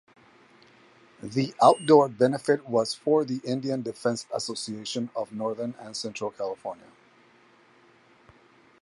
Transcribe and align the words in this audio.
The 1.21 1.53
outdoor 1.61 2.09
benefit 2.09 2.67
was 2.67 2.95
for 2.95 3.23
the 3.23 3.37
Indian 3.45 3.83
Defense 3.83 4.25
Association 4.33 5.11
of 5.15 5.31
Northern 5.31 5.75
and 5.79 5.95
Central 5.95 6.31
California. 6.31 6.89